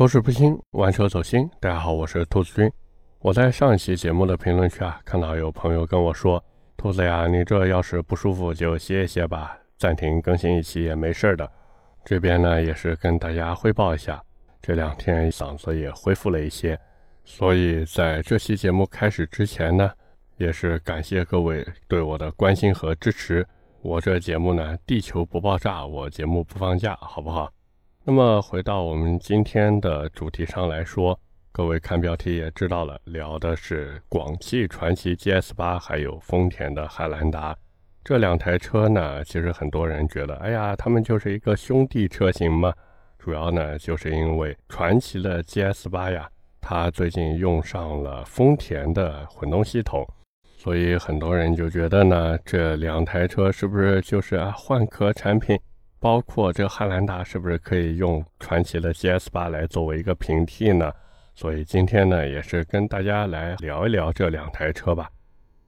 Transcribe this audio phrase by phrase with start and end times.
[0.00, 1.46] 口齿不清，玩车走心。
[1.60, 2.72] 大家好，我是兔子君。
[3.18, 6.42] 我在上一期节目的评论区啊，看到有朋友跟我说
[6.74, 11.46] ：“兔子呀，你这要是不舒服就歇一歇吧，暂停更新一期也没事的。”
[12.02, 14.18] 这边呢也是跟大家汇报一下，
[14.62, 16.80] 这两天嗓子也恢复了一些，
[17.22, 19.92] 所以在这期节目开始之前呢，
[20.38, 23.46] 也是感谢各位对我的关心和支持。
[23.82, 27.52] 我这节目呢，地球不爆炸，我节目不放假，好不好？
[28.02, 31.18] 那么回到我们今天的主题上来说，
[31.52, 37.54] 各位看标题也知道了，聊的是广汽传祺 GS 八，还有丰田的汉兰达
[38.02, 39.22] 这两台车呢。
[39.22, 42.72] 其实很多人觉得，哎呀，他们就是一个兄弟车型嘛。
[43.18, 46.26] 主要呢，就是因为传祺的 GS 八呀，
[46.58, 50.08] 它最近用上了丰田的混动系统，
[50.56, 55.60] 所以很多人就觉得呢，这两台车是不是就是啊换壳产品？
[56.00, 60.90] 包括这个汉兰达是不是可以用传祺的 GS 八来作为一个平替呢？
[61.34, 65.10] 所以今天呢，也是跟大家来聊一聊这两台车吧。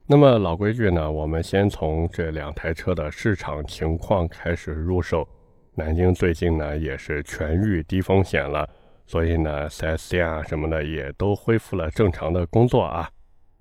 [0.07, 5.27] 那么老规矩呢，我们先从这两台车的市场情况开始入手。
[5.75, 8.67] 南京最近呢也是全域低风险了，
[9.05, 13.09] 所以呢 4S 店啊什么的也都恢复了正常的工作啊。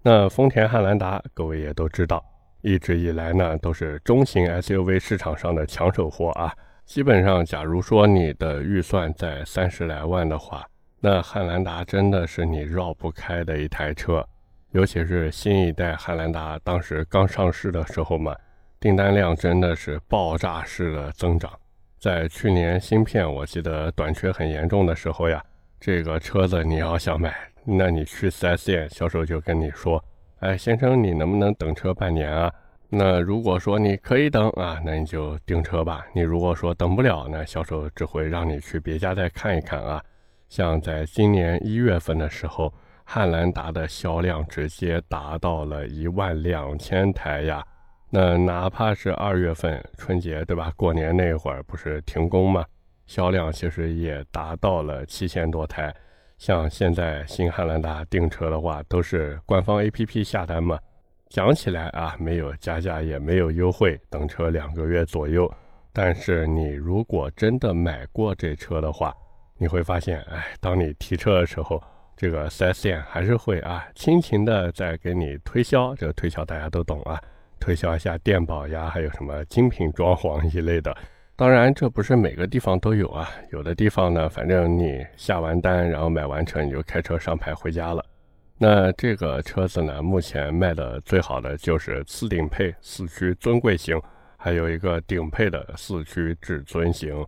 [0.02, 2.22] 那丰田汉兰达，各位也都知道。
[2.62, 6.52] 一直以来呢，都是中型 SUV 市场上的抢手货啊。
[6.84, 10.64] 基本上，假如说你的预算在三十来万的话，
[11.00, 14.26] 那汉兰达真的是你绕不开的一台车。
[14.70, 18.34] 尤其是新一代汉兰达，当时刚上市的时候嘛，
[18.80, 21.50] 订单量真的是爆炸式的增长。
[21.98, 25.42] 在去年芯片我记得短缺很严重的时候呀，
[25.78, 30.02] 这个车子你要想买，那你去 4S 店，销售就跟你说。
[30.42, 32.52] 哎，先生，你能不能等车半年啊？
[32.88, 36.04] 那如果说你可以等啊，那你就订车吧。
[36.12, 40.02] 你如果说等不了，那销售只会让你去别家再看一看啊。
[40.48, 47.64] 像在今年一月份的时候，汉兰达的销量直接达到了一万两千台呀。
[48.10, 50.72] 那哪怕是二月份春节对吧？
[50.74, 52.64] 过年那会儿不是停工吗？
[53.06, 55.94] 销量其实也达到了七千多台。
[56.42, 60.76] 像现在新汉兰达订车的话，都是官方 APP 下单嘛。
[61.28, 65.48] 讲起来啊，没有加价，也没有优惠，等车两个月左右。
[65.92, 69.14] 但是你如果真的买过这车的话，
[69.56, 71.80] 你会发现，哎，当你提车的时候，
[72.16, 75.94] 这个 4S 店还是会啊，亲情的在给你推销。
[75.94, 77.22] 这个推销大家都懂啊，
[77.60, 80.92] 推销一下电保呀，还有什么精品装潢一类的。
[81.42, 83.28] 当然，这不是每个地方都有啊。
[83.50, 88.04] 有的地方呢，反正你下完单，然后买完车，你就开车上牌回家了。
[88.58, 94.00] 那这个车子呢，目前卖的最好的就是次顶配四驱尊贵型，
[94.36, 97.26] 还有一个顶配的四驱至尊型。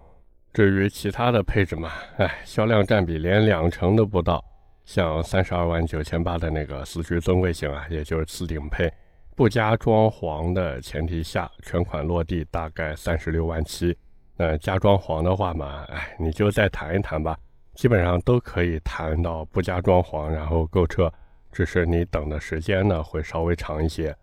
[0.52, 4.41] 至于其他的配置嘛，哎，销量占比连两成都不到。
[4.84, 8.88] 像三十二万九千八的那个四驱尊贵型啊，也就是次顶配。
[9.34, 13.98] 不加装潢的前提下，全款落地大概三十六万七。
[14.37, 17.37] 那加装潢的话嘛，哎，你就再谈一谈吧。
[17.75, 21.12] 基本上都可以谈到不加装潢然后购车，
[21.50, 24.15] 只是你等的时间呢会稍微长一些。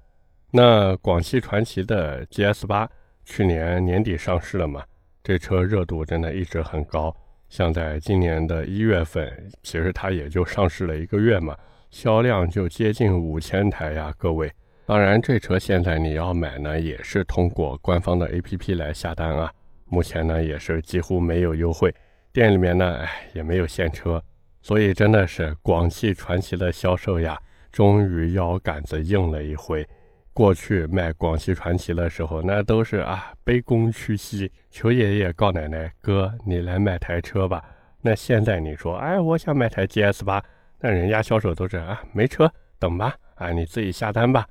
[0.52, 2.90] 那广汽传祺的 GS 八
[3.26, 4.84] 去年年底上市了嘛，
[5.24, 7.16] 这车热度真的一直很高。
[7.50, 11.58] 像在今年的一月份，其实它也就上市了一个月嘛，
[11.90, 14.50] 销量就接近五千台呀，各位。
[14.86, 19.52] 当然，这车现在你要买呢，也是通过官方的 APP 来下单啊。
[19.92, 21.94] 目前呢，也是几乎没有优惠，
[22.32, 24.24] 店里面呢，哎，也没有现车，
[24.62, 27.38] 所以真的是广汽传祺的销售呀，
[27.74, 29.86] 终于腰杆子硬了一回。
[30.34, 37.62] 过去卖广汽传祺的时候，那都是啊，卑躬屈膝，求爷爷告奶奶，哥，你来买台车吧。
[38.02, 40.42] 那现在你说，哎，我想买台 GS 八，
[40.80, 44.48] 那人家销售都是啊，没车，等吧，啊，你自己下单吧。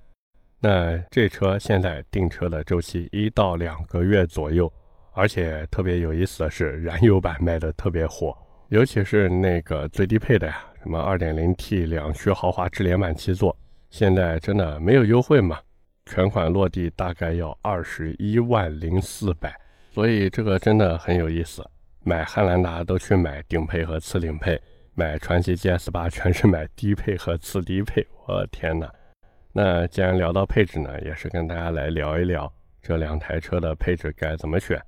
[0.61, 4.71] 那这车现在订车的周期一到两个月左右，
[5.13, 8.37] 而且特别有意思的是，燃油版卖的特别火，
[8.69, 13.57] 尤其是那个最低配的呀，什么 2.0T 两驱豪华智联版七座，
[13.91, 15.59] 现在真的没有优惠嘛？
[16.07, 19.55] 全款落地大概要二十一万零四百，
[19.93, 21.65] 所以这个真的很有意思。
[22.03, 24.61] 买汉兰达都去买顶配和次顶配，
[24.95, 28.91] 买传祺 GS 八全是买低配和次低配，我天哪！
[29.53, 32.51] 那既然聊到配置呢，也是跟大家来聊一聊
[32.81, 34.81] 这两台车的配置该怎么选。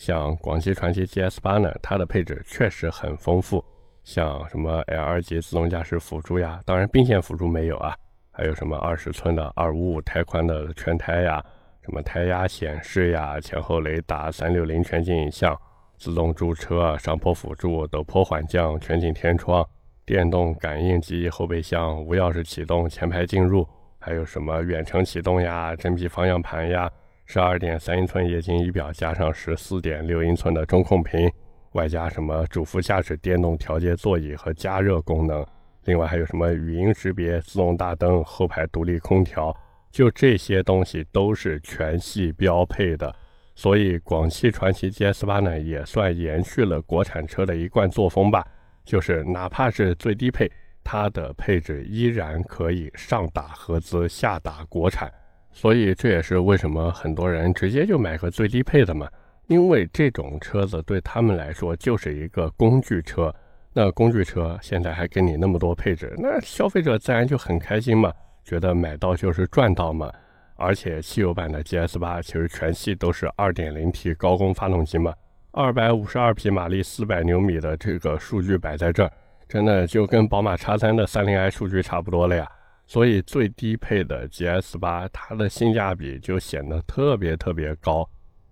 [0.00, 3.62] 像广汽传祺 GS 八呢，它的配置确实很丰富，
[4.02, 7.94] 像什么 L 二级自动驾驶辅助呀，当然并线辅助没有啊，
[8.30, 11.44] 还有什么二十寸的二五五胎宽的全胎呀，
[11.82, 15.54] 什么胎压显示呀，前后雷达，三六零全景影像，
[15.98, 19.62] 自动驻车、上坡辅助、陡坡缓降、全景天窗、
[20.06, 23.68] 电动感应机后备箱、无钥匙启动、前排进入，
[23.98, 26.90] 还有什么远程启动呀、真皮方向盘呀、
[27.32, 31.30] 十二点三英寸液晶仪表加上十四点六英寸的中控屏，
[31.74, 35.46] 外加什么主副驾驶电动调节座椅和加热功能，
[35.84, 39.56] 另外还有什么语音识别、自动大灯、后排独立空调。
[39.92, 43.14] 就这些东西都是全系标配的，
[43.54, 48.44] 所以广汽传祺 GS 八呢也算延续了国产车的一贯作风吧，
[48.84, 50.50] 就是哪怕是最低配，
[50.82, 55.08] 它的配置依然可以上打合资，下打国产。
[55.52, 59.08] 所以这也是为什么很多人直接就买个最低配的嘛，
[59.48, 63.34] 因为这种车子对他们来说就是一个工具车。
[63.72, 68.12] 那工具车现在还给你那么多配置，那消费者自然就很开心嘛。
[68.42, 70.10] 觉得买到就是赚到嘛，
[70.56, 75.14] 而且汽油版的 GS 八其实全系都是 2.0T 高功发动机嘛
[75.52, 79.12] ，252匹马力，400牛米的这个数据摆在这儿，
[79.48, 82.48] 真的就跟宝马 X3 的 30i 数据差不多了呀。
[82.90, 88.04] 所以最低配的 GS 八它的性价比就显得特别特别高。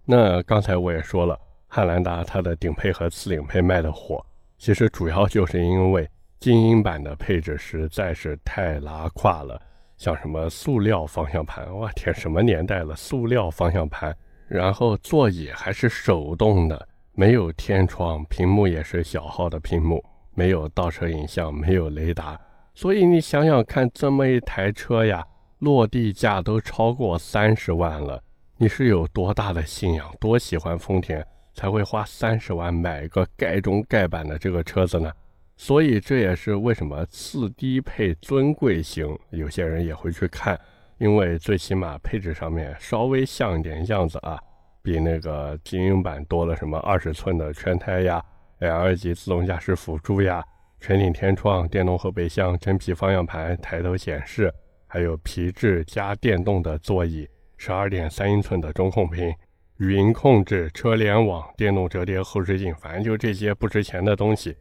[0.05, 1.37] 那刚才我也说了，
[1.67, 4.25] 汉兰达它的顶配和次顶配卖的火，
[4.57, 6.09] 其实主要就是因为
[6.39, 9.61] 精英版的配置实在是太拉胯了。
[9.97, 12.95] 像什么塑料方向盘，我天，什么年代了？
[12.95, 20.01] 塑料方向盘，然后座椅还是手动的，没有天窗，屏幕也是小号的屏幕，
[20.33, 22.41] 没有倒车影像，没有雷达。
[22.81, 25.27] 所以你想想看，这么一台车呀，
[25.59, 28.23] 落地价都超过三十万了，
[28.57, 35.13] 你是有多大的信仰，多喜欢丰田，才会花三十万买个盖中盖版的这个车子呢？
[35.57, 40.57] 所以这也是为什么次低配尊贵型有些人也会去看，
[40.99, 44.39] 因为最起码配置上面稍微像一点样子啊，
[44.83, 48.25] 比那个精英版多了什么二十寸的圈胎呀、
[48.61, 50.45] L 级自动驾驶辅助呀、
[50.81, 54.53] 全景天窗、电动后备箱、真皮方向盘、抬头显示，
[54.87, 59.35] 还有皮质加电动的座椅、十二点三英寸的中控屏、
[59.79, 64.57] 语音控制、车联网、电动折叠后视镜，反正就这些不值钱的东西。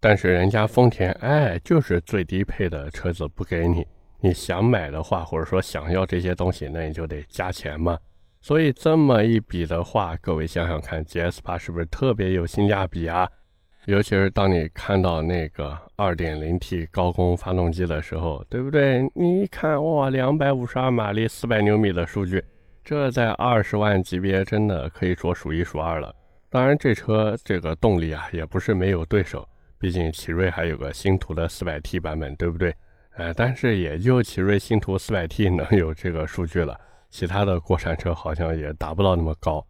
[0.00, 3.86] 但是人家丰田，哎，就是最低配的车子不给你，
[4.20, 7.98] 你想买的话，或者说想要这些东西，那你就得加钱嘛。
[8.40, 13.28] 所以这么一比的话，各位想想看，GS 八是不是特别有性价比啊？
[13.86, 19.02] 尤其是当你看到那个 2.0T 高功发动机的时候，对不对？
[19.14, 22.44] 你一看，哇，252马力，400牛米的数据，
[22.84, 26.14] 这在二十万级别真的可以说数一数二了。
[26.50, 29.48] 当然，这车这个动力啊，也不是没有对手。
[29.78, 32.74] 毕竟奇瑞还有个星途的 400T 版本，对不对？
[33.16, 36.78] 呃，但是也就奇瑞星途 400T 能有这个数据了，
[37.08, 39.66] 其他的国产车好像也达不到那么高。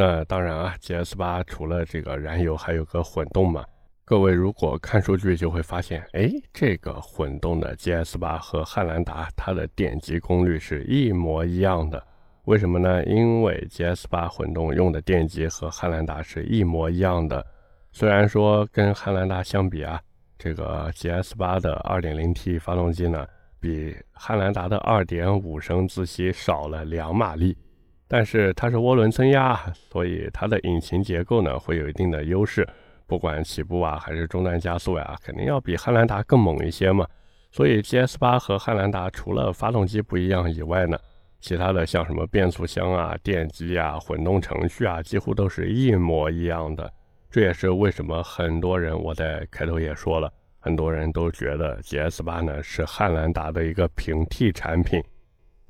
[0.00, 3.62] 那当然啊，GS 八除了这个燃油，还有个混动嘛。
[4.02, 12.02] 各位如果看数据就会发现，哎，这个混动的 GS 八和汉兰达它的电机功率是一模一样的。
[12.46, 13.04] 为什么呢？
[13.04, 17.44] 因为 GS 八混动用的电机和汉兰达是一模一样的。
[17.92, 20.00] 虽然说跟汉兰达相比啊，
[20.38, 23.26] 这个 GS 八的 2.0T 发动机呢，
[23.60, 27.54] 比汉兰达的2.5升自吸少了两马力，
[28.12, 29.56] 但是它是涡轮增压，
[29.88, 32.68] 所以它的引擎结构呢会有一定的优势，
[33.06, 37.06] 不管起步啊还是中段加速呀，肯定要比汉兰达更猛一些嘛。
[37.52, 40.98] 所以 GS 八和汉兰达除了发动机不一样以外呢，
[41.40, 46.92] 其他的像什么变速箱啊、电机啊、混动程序啊，几乎都是一模一样的。
[47.30, 55.00] 这也是为什么很多人，我在开头也说了，很多人都觉得 GS 八呢是汉兰达的一个平替产品。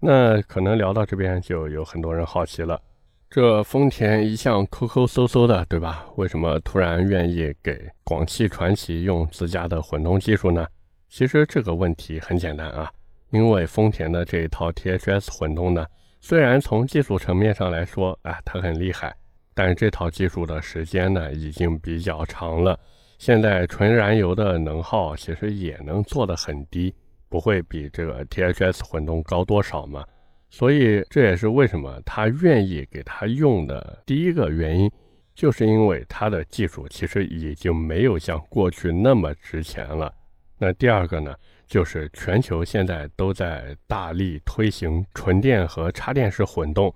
[0.01, 2.81] 那可能聊到这边，就有很多人好奇了，
[3.29, 6.07] 这丰田一向抠抠搜搜的，对吧？
[6.17, 10.67] 为什么突然愿意给广汽传祺用自家的混动技术呢？
[11.09, 12.91] 其实这个问题很简单啊，
[13.31, 15.87] 因为丰田的这一套 THS 混动呢，
[16.21, 19.15] 虽然从技术层面上来说，啊，它很厉害。
[19.53, 22.79] 但是这套技术的时间呢，已经比较长了。
[23.19, 26.95] 现在纯燃油的能耗其实也能做得很低，
[27.31, 30.05] 不会比这个 THS 混动高多少嘛。
[30.51, 34.91] 所以这也是为什么他愿意给他用的第一个原因，
[35.35, 40.13] 就是因为它的技术其实已经没有像过去那么值钱了。
[40.59, 41.35] 那第二个呢，
[41.67, 46.93] 就是全球现在都在大力推行纯电和插电式混动。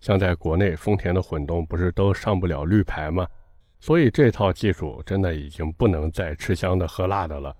[0.00, 3.26] 像在国内，丰田的混动不是都上不了绿牌吗？
[3.78, 7.56] 所以这套技术真的已经不能再吃香的喝辣的了。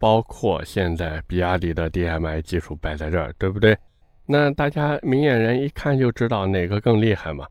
[0.00, 3.76] 包括现在比亚迪的 DMI 技术摆在这儿，对不对？
[4.24, 7.46] 那大家明眼人一看就知道哪个更厉害嘛。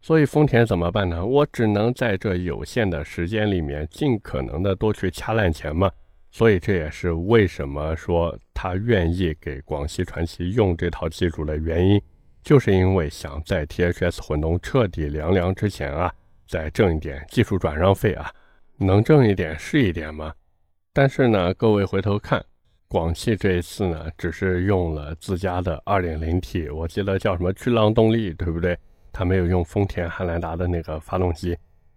[0.00, 1.24] 所以丰田怎么办呢？
[1.24, 5.88] 我只能在这有限的时间里面，尽可能的多去掐烂钱嘛。
[6.32, 12.02] 所以这也是为什么说他愿意给广汽传祺用这套技术的原因，
[12.42, 16.12] 就是因为想在 THS 混动彻底凉凉之前啊，
[16.48, 18.28] 再挣一点技术转让费啊，
[18.78, 20.34] 能挣一点是一点嘛。
[20.94, 22.44] 但是呢，各位回头看，
[22.86, 28.78] 广汽这一次呢，只是用了自家的 2.0T，我记得叫什么巨浪动力，对不对？
[29.10, 31.56] 它没有用丰田汉兰达的那个发动机，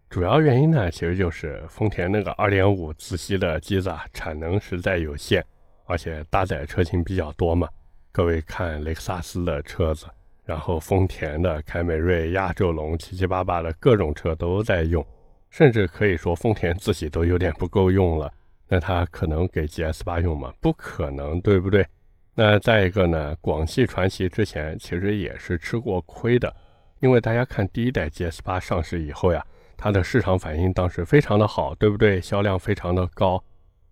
[0.09, 5.45] 主要原因呢，其实就是丰田那个2.5自吸的机子啊，产能实在有限，
[5.87, 7.67] 而且搭载车型比较多嘛。
[8.13, 10.05] 各位看雷克萨斯的车子，
[10.45, 15.05] 然后丰田的凯美瑞、亚洲龙，七七八八的各种车都在用，
[15.49, 18.31] 甚至可以说丰田自己都有点不够用了。
[18.67, 20.53] 那它可能给 GS 八用吗？
[20.59, 21.85] 不可能，对不对？
[22.33, 26.53] 那再一个呢，广汽传祺之前其实也是吃过亏的。
[26.99, 29.45] 因为大家看第一代 GS 八上市以后呀，
[29.77, 32.19] 它的市场反应当时非常的好，对不对？
[32.19, 33.41] 销量非常的高。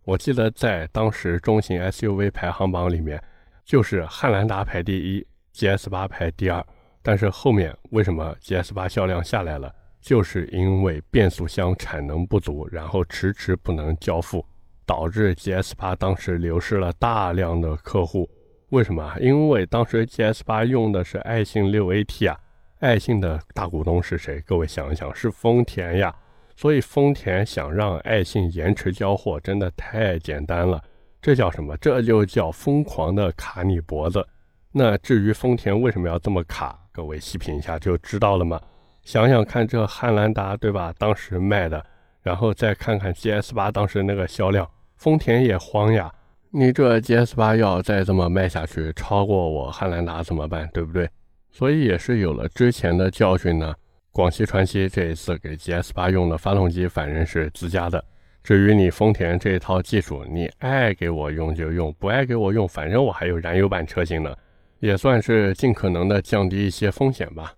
[0.04, 3.22] 我记得在当时中型 SUV 排行榜里面，
[3.64, 6.66] 就是汉兰达排第一，GS 八排第二。
[7.02, 9.74] 但是后面为什么 GS 八销量下来了？
[10.02, 14.46] 就是因为变速箱产能不足，然后迟迟不能交付，
[14.86, 18.30] 导致 GS 八当时流失了大量的客户。
[18.70, 19.14] 为什么？
[19.20, 22.40] 因为当时 GS 八用的是爱信六 AT 啊。
[22.80, 24.42] 爱信的大股东是谁？
[24.42, 26.14] 各位想一想，是丰田呀。
[26.56, 30.82] 所以丰田想让爱信延迟交货，真的太简单了。
[31.22, 31.78] 这叫什么？
[31.78, 34.28] 这就叫疯狂的卡你脖子。
[34.72, 38.60] 那至于丰田为什么要这么卡，各位细品一下就知道了嘛？
[39.04, 40.94] 想想看，这汉兰达对吧？
[40.98, 41.84] 当时卖的，
[42.24, 46.12] 然后再看看 GS 八当时那个销量，丰田也慌呀。
[46.50, 50.70] 你这 GS 八要再这么卖下去，超过我汉兰达怎么办？
[50.74, 51.10] 对不对？
[51.52, 53.74] 所以也是有了之前的教训呢。
[54.12, 58.04] 广汽传祺这一次给 GS 八用的发动机，反正是自家的。
[58.44, 64.36] 至于你丰田这一套技术，你爱给我用就用，不爱给我用，反正我还有燃油版车型呢，
[64.80, 67.54] 也算是尽可能的降低一些风险吧。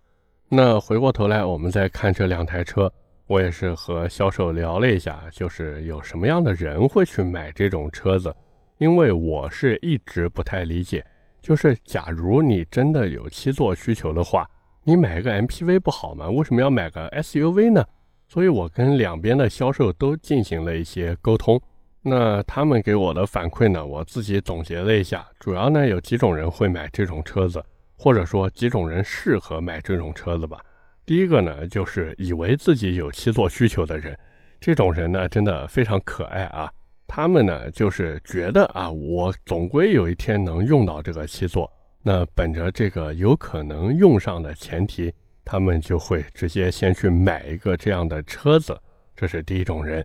[0.48, 2.90] 那回过头来，我们再看这两台车，
[3.28, 8.34] 我也是和销售聊了一下，就是有什么样的人会去买这种车子，
[8.78, 11.04] 因为我是一直不太理解。
[11.42, 14.48] 就是假如你真的有七座需求的话，
[14.84, 16.30] 你买个 MPV 不好吗？
[16.30, 17.84] 为什么要买个 SUV 呢？
[18.28, 21.62] 所以我跟两边的销售都进行了一些沟通。
[22.02, 27.64] 那他们给我的反馈呢，我自己总结了一下，主要呢有几种人会买这种车子，
[27.98, 30.60] 或者说几种人适合买这种车子吧。
[31.06, 34.18] 第一个呢，就是以为自己有七座需求的人，
[34.60, 36.72] 这种人呢真的非常可爱啊。
[37.08, 41.72] 他们呢，就是觉得啊，我总归有一天能用到这个七座。
[42.02, 48.76] 那本着这个有可能用上的前提，他们就会直接先去买一个这样的车子。
[49.16, 50.04] 这是第一种人。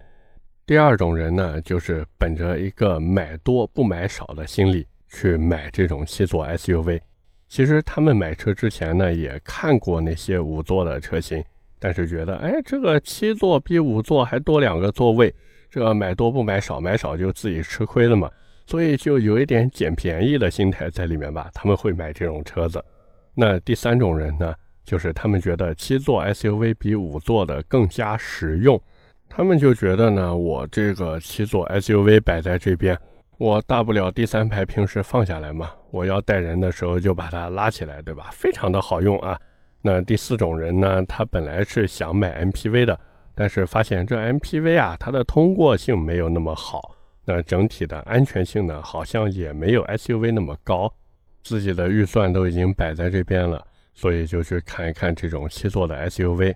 [0.67, 7.01] 第二种人呢，就是本着一个买多不买少的心理去买这种七座 SUV。
[7.51, 11.45] 其实他们买车之前呢，也看过那些五座的车型，
[11.81, 15.35] 但是觉得，哎，这个七座比五座还多两个座位。
[15.69, 18.31] 这买多不买少，买少就自己吃亏了嘛，
[18.67, 21.51] 所以就有一点捡便宜的心态在里面吧。
[21.53, 22.81] 他们会买这种车子。
[23.35, 24.55] 那第三种人呢，
[24.85, 28.81] 就是他们觉得七座 SUV 比五座的更加实用，
[29.29, 32.97] 他们就觉得呢，我这个七座 SUV 摆在这边，
[33.41, 38.29] 我大不了第三排平时放下来嘛，我要带人的时候就把它拉起来，对吧？
[38.35, 39.41] 非常的好用啊。
[39.81, 43.01] 那第四种人呢，他本来是想买 MPV 的。
[43.35, 46.95] 但是发现这 MPV 啊，它的通过性没有那么好，
[47.25, 50.93] 那整体的安全性呢，好像也没有 SUV 那么高。
[51.43, 56.55] 自己的预算都已经摆在这边了，所以就去看一看这种七座的 SUV。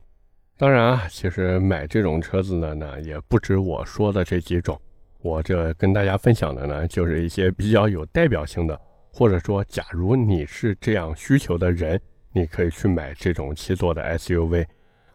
[0.58, 4.78] 当然啊，其实买这种车子的呢，也不止我说的这几种。
[5.24, 8.78] 我这跟大家分享的呢，就是一些比较有代表性的，
[9.10, 11.98] 或者说，假如你是这样需求的人，
[12.30, 14.66] 你可以去买这种七座的 SUV。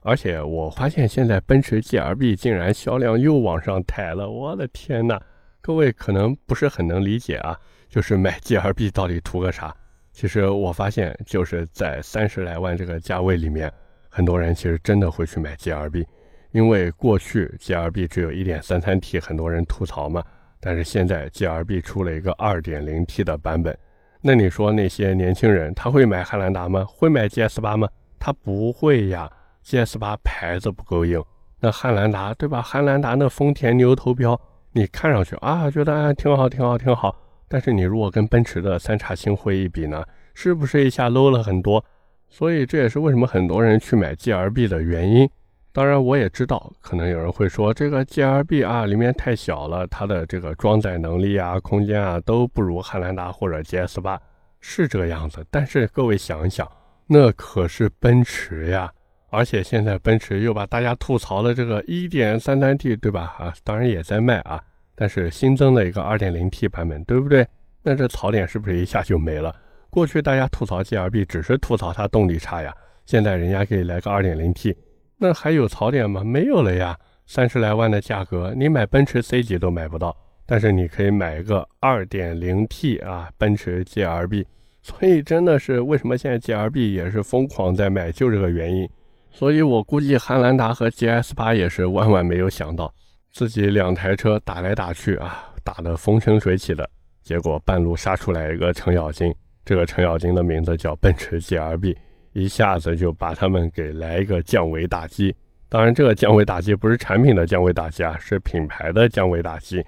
[0.02, 5.22] 而且我发现现在奔驰 GLB 竟然销量又往上抬了，我的天呐！
[5.62, 7.56] 各位可能不是很能理解啊，
[7.88, 9.72] 就是买 GLB 到底图个啥？
[10.12, 13.72] 其实我发现就是在三十来万这个价位里面，
[14.10, 16.04] 很多人其实真的会去买 GLB，
[16.52, 20.24] 因为过去 GLB 只有一点三三 T，很多人吐槽嘛，
[20.60, 23.78] 但是现在 GLB 出了一个二点零 T 的版本，
[24.22, 26.84] 那你说那些年轻人他会买汉兰达吗？
[26.88, 27.88] 会买 GS 八吗？
[28.20, 29.30] 他不会呀。
[29.64, 31.24] GS 八牌子不够硬，
[31.60, 32.62] 那汉兰达对吧？
[32.62, 34.40] 汉兰达那丰田牛头标，
[34.72, 37.16] 你看上去啊，觉得啊挺好，挺好，挺好。
[37.48, 40.04] 但是你如果跟奔驰的三叉星辉一比呢，
[40.34, 41.84] 是不是一下 low 了很多？
[42.30, 45.30] 所以这也是为什么很多人去买 GLB 的原因。
[45.72, 54.20] 当然，我也知道，可能有人会说这个 GLB 啊里面太小了，它的这个装载能力啊、空间啊都不如汉兰达或者 GS 八，
[54.60, 55.46] 是这个样子。
[55.52, 56.68] 但是各位想一想，
[57.08, 58.92] 那可是奔驰呀，
[59.30, 63.36] 而且现在奔驰又把大家吐槽的这个 1.33T 对吧？
[63.38, 64.60] 啊，当然也在卖啊，
[64.96, 67.48] 但是新增了一个 2.0T 版本，对不对？
[67.84, 69.56] 那这槽点是不是一下就没了？
[69.92, 74.76] 过去大家吐槽 GLB 只是吐槽它动力差呀，现在人家可以来个 2.0T，
[75.22, 76.24] 那还有槽点吗？
[76.24, 84.46] 没有了呀，三十来万的价格，你买奔驰 C 级都买不到，但是你可以买一个 2.0T 啊，奔驰 GLB，
[84.82, 88.90] 所以真的是为什么现在 GLB 也是疯狂在卖，就这个原因。
[89.30, 92.92] 所以我估计汉兰达和 GS 八也是万万没有想到，
[93.32, 96.90] 自己两台车打来打去啊，打得风生水起的，
[97.22, 99.36] 结果半路杀出来一个程咬金。
[99.66, 101.96] 这个程咬金的名字叫奔驰 GLB，
[102.34, 105.36] 一下子就把他们给来一个降维打击。
[105.68, 109.86] 当然，这个降维打击不是产品的降维打击啊，是品牌的降维打击。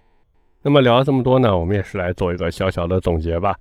[0.62, 3.56] 那么聊了这么多呢，我们也是来做一个小小的总结吧。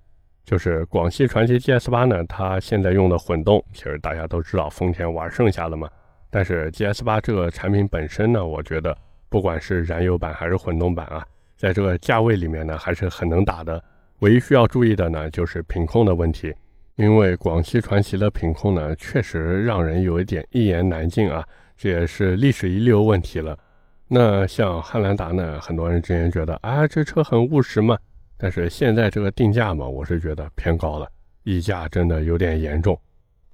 [0.44, 5.88] 就是广汽传祺 GS 八呢，它现在用的混动，其实大家都知道丰田玩剩下的嘛。
[6.28, 8.96] 但是 GS 八这个产品本身呢，我觉得
[9.28, 11.24] 不管是燃油版还是混动版啊，
[11.56, 13.82] 在这个价位里面呢，还是很能打的。
[14.18, 16.52] 唯一需要注意的呢，就是品控的问题，
[17.00, 21.42] 因为广汽传祺的品控呢，确实让人有一点一言难尽啊，
[21.74, 23.58] 这也是历史遗留问题了。
[24.06, 27.96] 那像汉兰达呢，很多人之前觉得啊，这车很务实嘛，
[28.36, 31.08] 但是现在这个定价嘛，我是觉得偏高了，
[31.44, 33.00] 溢价真的有点严重。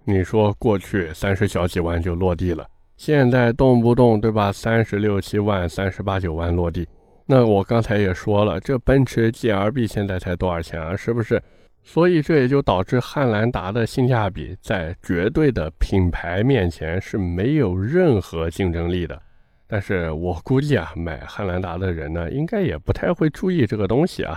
[0.03, 6.85] 你说过去三十小几万就落地了，现在动不动对吧，三十六七万、三十八九万落地。
[7.27, 10.97] 那我刚才也说了，这奔驰 GLB 现在才多少钱啊？
[10.97, 11.41] 是不是？
[11.89, 19.23] 所以这也就导致汉兰达的性价比在绝对的品牌面前是没有任何竞争力的。
[19.69, 24.37] 但是我估计啊，买汉兰达的人呢，应该也不太会注意这个东西啊。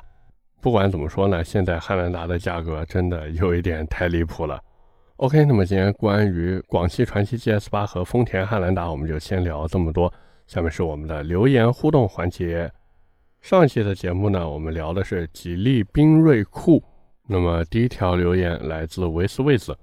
[0.61, 4.61] 不管怎么说呢，现在汉兰达的价格真的有一点太离谱了。
[5.15, 10.13] OK，那么今天关于广汽传祺 GS 八和丰田汉兰达，我们就先聊这么多。
[10.45, 12.71] 下面是我们的留言互动环节。
[13.41, 16.83] 上期的节目呢，我们聊的是吉利缤瑞酷。
[17.31, 19.77] 那么第一条留言来自维斯卫子，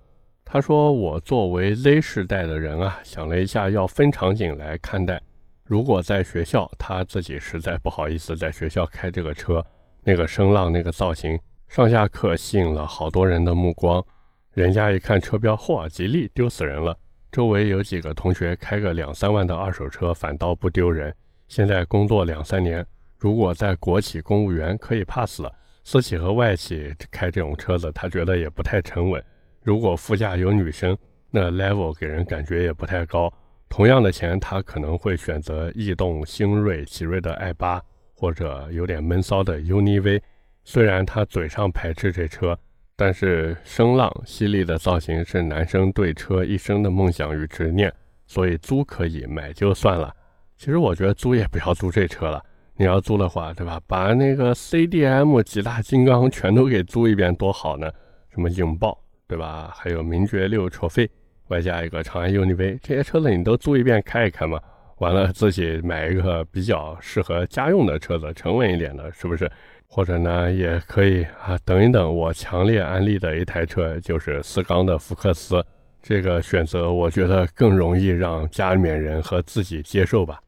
[0.44, 5.22] 他说：“我作为 Z 世代的人啊，想了一下要分场景来看待。
[5.62, 9.64] 如果在学校，他自己实在不好意思在学校开这个车，
[10.02, 14.04] 那个声浪、那个造型，上下课吸引了好多人的目光。
[14.52, 16.98] 人家一看车标，嚯，吉利丢死人了。
[17.30, 21.14] 周围有几个同学开个两三万的二手车，反倒不丢人。
[21.46, 22.84] 现在工作两三年。”
[23.18, 25.50] 如果在国企公务员可以 pass 了，
[25.88, 29.22] 私企和外企开这种车子，他觉得也不太沉稳。
[29.62, 30.98] 如果副驾有女生，
[31.30, 33.32] 那 level 给人感觉也不太高。
[33.68, 37.80] 同样的钱，他可能会选择逸动、星瑞、奇瑞的 i 八，
[38.16, 40.20] 或者有点闷骚的 UNI V。
[40.64, 42.58] 虽然他嘴上排斥这车，
[42.96, 47.94] 但是声浪、犀利的造型是男生对车一生的梦想与执念，
[48.26, 50.12] 所以租可以，买就算了。
[50.58, 52.44] 其实我觉得租也不要租这车了。
[52.78, 53.80] 你要租的话，对吧？
[53.86, 57.90] 把那个 CDM 几大金刚全都给租一遍，多好呢！
[58.30, 59.72] 什么影豹，对吧？
[59.74, 61.08] 还有名爵六车飞
[61.48, 64.60] 外加一个长安 UNI-V，这些车子你都租一遍开一开嘛。
[64.98, 69.50] 完了自己买一个比较适合家用的车子，沉稳一点的，是不是？
[69.86, 72.14] 或者呢，也可以啊，等一等。
[72.14, 75.64] 我强烈安利的一台车就是四缸的福克斯，
[76.02, 80.40] 这个选择我觉得更容易让家里面人和自己接受吧。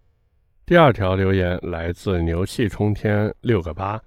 [0.69, 3.99] 第二条留言来自牛气冲天六个八，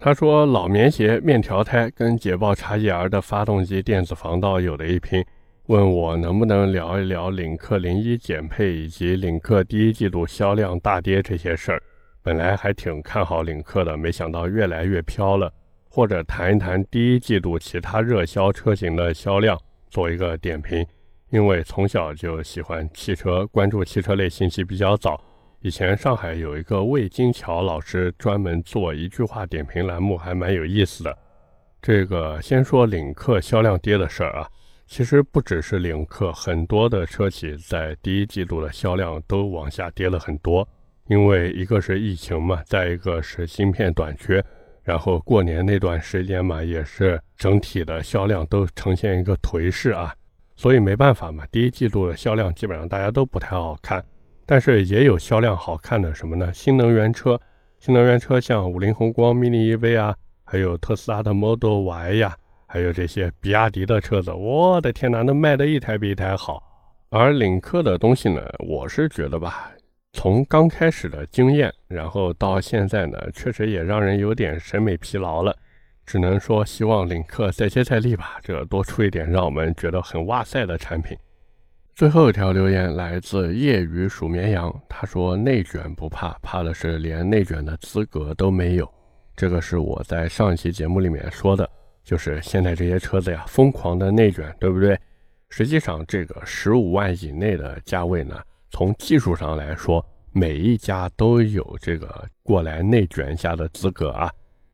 [0.00, 5.22] 他说老棉鞋面条胎跟捷豹 XER 的发动机电子防盗有的一拼，
[5.66, 11.82] 问我能不能聊一聊领克零一减配以及领克第一季度销量大跌这些事儿。
[12.22, 15.52] 本来还挺看好领克的，没想到越来越飘了。
[15.90, 20.86] 或者谈一谈第一季度其他热销车型的销量，做一个点评。
[21.28, 25.22] 因为从小就喜欢汽车，关注汽车类信息比较早。
[25.60, 31.18] 以前上海有一个魏金桥老师专门做一句话点评栏目，还蛮有意思的。
[31.82, 34.48] 这个先说领克销量跌的事儿啊，
[34.86, 40.66] 其实不只是领克，很多的车企在第一季度的销量都往下跌了很多。
[41.08, 44.44] 因为一个是疫情嘛，再一个是芯片短缺，
[44.84, 50.14] 然后过年那段时间嘛，也是整体的销量都呈现一个颓势啊，
[50.54, 54.04] 所以没办法嘛，第一季度的销量基本上大家都不太好看。
[54.50, 56.50] 但是也有销量好看的什么呢？
[56.54, 57.38] 新能源车，
[57.78, 62.34] 新能源车像五菱宏光 mini EV 啊，还有特斯拉的 Model Y 呀，
[62.66, 66.62] 还有这些比亚迪的车子，我的天哪，那卖的一台比一台好。
[67.10, 69.70] 而领克的东西呢，我是觉得吧，
[70.14, 75.54] 从刚开始的惊艳，然后到现在呢，确实也让人有点审美疲劳了。
[76.06, 81.14] 只能说希望领克再接再厉吧，这多出一点让我们觉得很哇塞的产品。
[81.98, 88.88] 最后一条留言来自业余数绵羊，他说内卷不怕，怕的是连内卷的资格都没有。
[89.34, 91.68] 这个是我在上一期节目里面说的。
[92.04, 94.96] 就是现在这些车子呀，疯狂的内卷，对不对？
[95.48, 104.30] 实际上，这个十五万以内的价位呢，从技术上来说，每一家都有这个过来内卷一下的资格啊。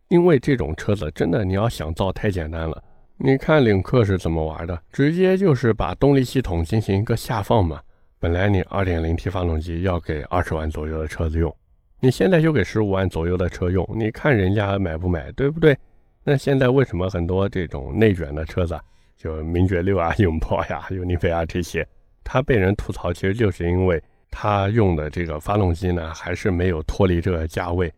[0.09, 2.85] 因为这种车子真的，你要想造太简单了。
[3.17, 4.81] 你看领克是怎么玩的？
[4.93, 7.81] 直接就是把动力系统进行一个下放嘛。
[8.19, 11.55] 本来你 2.0T 发动机要给二十万左右的车子用，
[12.01, 15.77] 你现在就给十五万左右的车用，你看人家买不买，对不对？
[16.25, 18.79] 那现在为什么很多这种内卷的车子，
[19.17, 21.87] 就名爵六啊、永炮呀、 尤尼菲啊这些，
[22.25, 27.93] 它被人吐槽，其实就是因为它用的这个发动机呢，还是没有脱离这个价位。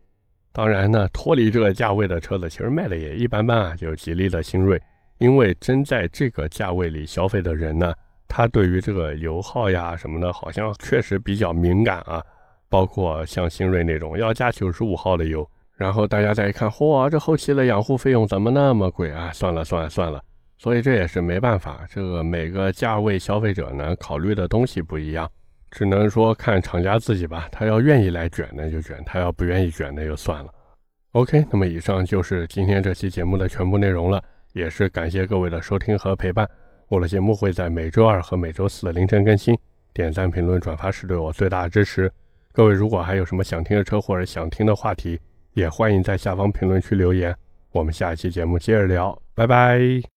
[0.51, 3.75] 当然呢，脱离这个价位的车子，其实卖的也一般般啊。
[3.75, 4.81] 就吉利的新锐，
[5.17, 7.93] 因为真在这个价位里消费的人呢，
[8.27, 12.23] 他对于这个油耗呀什么的，好像确实比较敏感啊。
[12.69, 15.49] 包括像新锐那种要加九十五号的油。
[15.77, 19.31] 然后大家再一看，嚯，这后期的养护费用怎么那么贵啊？
[19.31, 20.19] 算了算了算了，
[20.57, 25.29] 所以这也是没办法，这个每个价位消费者呢考虑的东西不一样，
[25.69, 30.51] 只能说看厂家自己吧，他要愿意来卷那就卷，他要不愿意卷那就算了。
[31.11, 34.23] OK，那么以上就是今天这期节目的全部内容了，
[34.57, 36.49] 也是感谢各位的收听和陪伴。
[36.87, 39.57] 我的节目会在每周二和每周四的凌晨更新，
[39.93, 42.11] 点赞、评论、转发是对我最大的支持。
[42.51, 45.19] 各位如果还有什么想听的车或者想听的话题，
[45.53, 47.35] 也欢迎在下方评论区留言，
[47.71, 50.16] 我们下一期节目接着聊，拜拜。